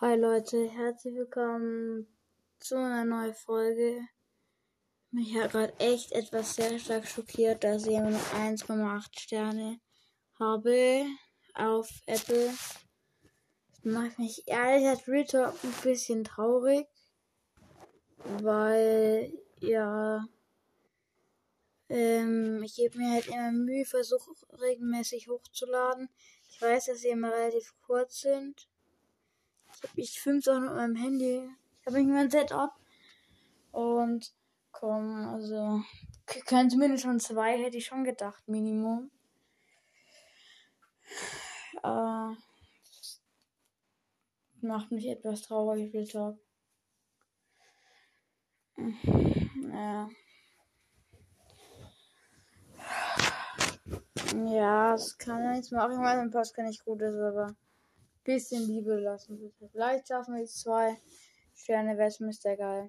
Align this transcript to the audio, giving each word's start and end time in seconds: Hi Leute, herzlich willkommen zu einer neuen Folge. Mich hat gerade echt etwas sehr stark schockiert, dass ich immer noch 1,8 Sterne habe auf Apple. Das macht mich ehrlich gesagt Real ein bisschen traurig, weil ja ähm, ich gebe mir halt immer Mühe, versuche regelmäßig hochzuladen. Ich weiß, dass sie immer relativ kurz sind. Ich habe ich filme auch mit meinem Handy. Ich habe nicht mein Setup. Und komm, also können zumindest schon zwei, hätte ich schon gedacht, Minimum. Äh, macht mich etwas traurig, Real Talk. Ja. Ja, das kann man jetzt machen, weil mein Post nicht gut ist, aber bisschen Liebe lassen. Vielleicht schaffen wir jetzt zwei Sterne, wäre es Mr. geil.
Hi 0.00 0.14
Leute, 0.14 0.70
herzlich 0.70 1.16
willkommen 1.16 2.06
zu 2.60 2.76
einer 2.76 3.04
neuen 3.04 3.34
Folge. 3.34 4.00
Mich 5.10 5.36
hat 5.36 5.50
gerade 5.50 5.74
echt 5.80 6.12
etwas 6.12 6.54
sehr 6.54 6.78
stark 6.78 7.04
schockiert, 7.04 7.64
dass 7.64 7.84
ich 7.84 7.94
immer 7.94 8.10
noch 8.10 8.32
1,8 8.34 9.18
Sterne 9.18 9.80
habe 10.38 11.04
auf 11.52 11.90
Apple. 12.06 12.46
Das 12.46 13.92
macht 13.92 14.20
mich 14.20 14.46
ehrlich 14.46 14.84
gesagt 14.84 15.08
Real 15.08 15.52
ein 15.64 15.74
bisschen 15.82 16.22
traurig, 16.22 16.86
weil 18.40 19.32
ja 19.58 20.24
ähm, 21.88 22.62
ich 22.62 22.76
gebe 22.76 22.98
mir 22.98 23.14
halt 23.14 23.26
immer 23.26 23.50
Mühe, 23.50 23.84
versuche 23.84 24.30
regelmäßig 24.60 25.26
hochzuladen. 25.26 26.08
Ich 26.50 26.62
weiß, 26.62 26.84
dass 26.84 27.00
sie 27.00 27.08
immer 27.08 27.32
relativ 27.32 27.74
kurz 27.84 28.20
sind. 28.20 28.68
Ich 29.80 29.88
habe 29.88 30.00
ich 30.00 30.20
filme 30.20 30.40
auch 30.48 30.58
mit 30.58 30.74
meinem 30.74 30.96
Handy. 30.96 31.48
Ich 31.80 31.86
habe 31.86 31.98
nicht 31.98 32.08
mein 32.08 32.30
Setup. 32.30 32.72
Und 33.70 34.32
komm, 34.72 35.28
also 35.28 35.82
können 36.26 36.68
zumindest 36.68 37.04
schon 37.04 37.20
zwei, 37.20 37.56
hätte 37.62 37.76
ich 37.76 37.86
schon 37.86 38.02
gedacht, 38.02 38.48
Minimum. 38.48 39.10
Äh, 41.84 42.34
macht 44.60 44.90
mich 44.90 45.06
etwas 45.06 45.42
traurig, 45.42 45.94
Real 45.94 46.06
Talk. 46.06 46.38
Ja. 49.72 50.08
Ja, 54.34 54.92
das 54.92 55.16
kann 55.18 55.42
man 55.42 55.54
jetzt 55.54 55.70
machen, 55.70 56.02
weil 56.02 56.16
mein 56.16 56.30
Post 56.30 56.58
nicht 56.58 56.84
gut 56.84 57.00
ist, 57.00 57.14
aber 57.14 57.54
bisschen 58.28 58.68
Liebe 58.68 59.00
lassen. 59.00 59.40
Vielleicht 59.72 60.08
schaffen 60.08 60.34
wir 60.34 60.42
jetzt 60.42 60.60
zwei 60.60 60.98
Sterne, 61.54 61.96
wäre 61.96 62.08
es 62.08 62.20
Mr. 62.20 62.56
geil. 62.56 62.86